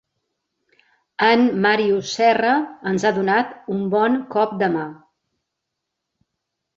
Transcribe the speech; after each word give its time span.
En 1.25 1.41
Màrius 1.65 2.13
Serra 2.19 2.53
ens 2.91 3.05
ha 3.05 3.11
donat 3.17 3.51
un 3.75 3.83
bon 3.97 4.15
cop 4.37 4.57
de 4.65 4.71
mà. 4.77 4.87